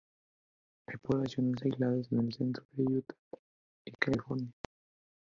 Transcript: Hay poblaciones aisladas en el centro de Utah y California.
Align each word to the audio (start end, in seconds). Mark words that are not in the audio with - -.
Hay 0.87 0.97
poblaciones 0.97 1.61
aisladas 1.61 2.11
en 2.11 2.21
el 2.21 2.33
centro 2.33 2.65
de 2.71 2.85
Utah 2.91 3.15
y 3.85 3.91
California. 3.91 4.51